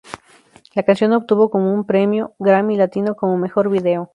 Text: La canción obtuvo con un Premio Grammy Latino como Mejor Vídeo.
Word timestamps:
La 0.73 0.81
canción 0.81 1.13
obtuvo 1.13 1.51
con 1.51 1.61
un 1.61 1.85
Premio 1.85 2.33
Grammy 2.39 2.75
Latino 2.75 3.15
como 3.15 3.37
Mejor 3.37 3.69
Vídeo. 3.69 4.09